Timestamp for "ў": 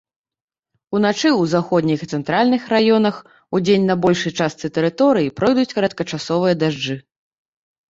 1.27-1.43